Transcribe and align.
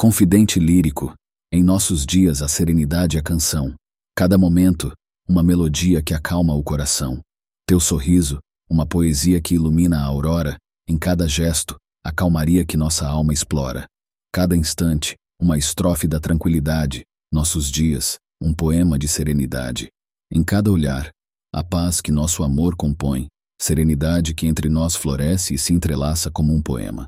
Confidente 0.00 0.58
lírico, 0.58 1.12
em 1.52 1.62
nossos 1.62 2.06
dias 2.06 2.40
a 2.40 2.48
serenidade 2.48 3.18
é 3.18 3.20
canção. 3.20 3.74
Cada 4.16 4.38
momento, 4.38 4.94
uma 5.28 5.42
melodia 5.42 6.02
que 6.02 6.14
acalma 6.14 6.54
o 6.54 6.62
coração. 6.62 7.20
Teu 7.66 7.78
sorriso, 7.78 8.38
uma 8.66 8.86
poesia 8.86 9.42
que 9.42 9.56
ilumina 9.56 9.98
a 9.98 10.04
aurora, 10.04 10.56
em 10.88 10.96
cada 10.96 11.28
gesto, 11.28 11.76
a 12.02 12.10
calmaria 12.10 12.64
que 12.64 12.78
nossa 12.78 13.06
alma 13.06 13.34
explora. 13.34 13.84
Cada 14.32 14.56
instante, 14.56 15.16
uma 15.38 15.58
estrofe 15.58 16.08
da 16.08 16.18
tranquilidade, 16.18 17.02
nossos 17.30 17.70
dias, 17.70 18.16
um 18.40 18.54
poema 18.54 18.98
de 18.98 19.06
serenidade. 19.06 19.88
Em 20.32 20.42
cada 20.42 20.72
olhar, 20.72 21.10
a 21.54 21.62
paz 21.62 22.00
que 22.00 22.10
nosso 22.10 22.42
amor 22.42 22.74
compõe, 22.74 23.26
serenidade 23.60 24.32
que 24.32 24.46
entre 24.46 24.70
nós 24.70 24.96
floresce 24.96 25.52
e 25.52 25.58
se 25.58 25.74
entrelaça 25.74 26.30
como 26.30 26.54
um 26.54 26.62
poema. 26.62 27.06